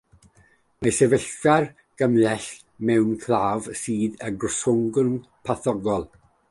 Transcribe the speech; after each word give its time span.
Mae'r 0.85 0.95
sefyllfa'n 0.99 1.67
gymhleth 2.03 2.49
mewn 2.91 3.13
claf 3.27 3.69
sydd 3.83 4.19
â 4.31 4.35
thorasgwrn 4.43 5.17
patholegol. 5.51 6.15